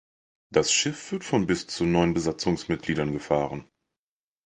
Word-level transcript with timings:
Das 0.49 0.71
Schiff 0.71 1.11
wird 1.11 1.23
von 1.23 1.45
bis 1.45 1.67
zu 1.67 1.85
neun 1.85 2.15
Besatzungsmitgliedern 2.15 3.13
gefahren. 3.13 3.69